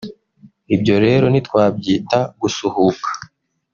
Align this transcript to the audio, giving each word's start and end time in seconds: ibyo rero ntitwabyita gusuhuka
ibyo 0.75 0.95
rero 1.05 1.25
ntitwabyita 1.29 2.19
gusuhuka 2.41 3.09